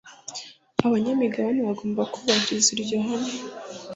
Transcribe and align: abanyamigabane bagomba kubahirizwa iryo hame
abanyamigabane 0.85 1.59
bagomba 1.67 2.01
kubahirizwa 2.13 2.71
iryo 2.75 2.97
hame 3.05 3.33